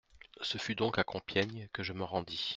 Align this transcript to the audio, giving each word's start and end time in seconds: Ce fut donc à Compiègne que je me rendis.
Ce 0.41 0.57
fut 0.57 0.73
donc 0.73 0.97
à 0.97 1.03
Compiègne 1.03 1.69
que 1.73 1.83
je 1.83 1.93
me 1.93 2.03
rendis. 2.03 2.49